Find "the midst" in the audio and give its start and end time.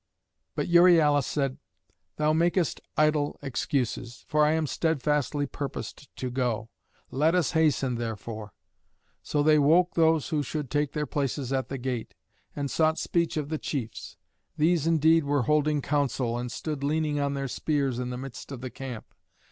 18.09-18.51